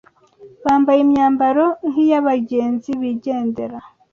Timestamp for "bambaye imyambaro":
0.65-1.65